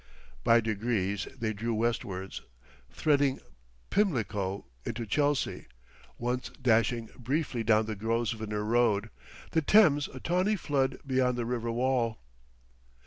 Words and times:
By 0.43 0.61
degrees 0.61 1.27
they 1.37 1.53
drew 1.53 1.75
westwards, 1.75 2.41
threading 2.89 3.39
Pimlico, 3.91 4.65
into 4.83 5.05
Chelsea 5.05 5.67
once 6.17 6.49
dashing 6.59 7.11
briefly 7.19 7.63
down 7.63 7.85
the 7.85 7.95
Grosvenor 7.95 8.63
Road, 8.65 9.11
the 9.51 9.61
Thames 9.61 10.07
a 10.07 10.19
tawny 10.19 10.55
flood 10.55 10.97
beyond 11.05 11.37
the 11.37 11.45
river 11.45 11.71
wall. 11.71 12.17